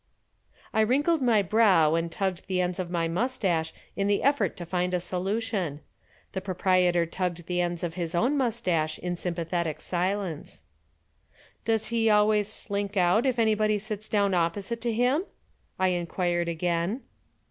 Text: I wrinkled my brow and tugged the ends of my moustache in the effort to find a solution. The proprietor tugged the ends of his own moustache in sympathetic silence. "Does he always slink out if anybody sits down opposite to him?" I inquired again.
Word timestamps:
I 0.73 0.81
wrinkled 0.81 1.21
my 1.21 1.43
brow 1.43 1.93
and 1.93 2.11
tugged 2.11 2.47
the 2.47 2.59
ends 2.59 2.79
of 2.79 2.89
my 2.89 3.07
moustache 3.07 3.71
in 3.95 4.07
the 4.07 4.23
effort 4.23 4.57
to 4.57 4.65
find 4.65 4.95
a 4.95 4.99
solution. 4.99 5.79
The 6.31 6.41
proprietor 6.41 7.05
tugged 7.05 7.45
the 7.45 7.61
ends 7.61 7.83
of 7.83 7.93
his 7.93 8.15
own 8.15 8.35
moustache 8.35 8.97
in 8.97 9.15
sympathetic 9.15 9.79
silence. 9.79 10.63
"Does 11.65 11.89
he 11.93 12.09
always 12.09 12.47
slink 12.47 12.97
out 12.97 13.27
if 13.27 13.37
anybody 13.37 13.77
sits 13.77 14.09
down 14.09 14.33
opposite 14.33 14.81
to 14.81 14.91
him?" 14.91 15.25
I 15.77 15.89
inquired 15.89 16.47
again. 16.47 17.01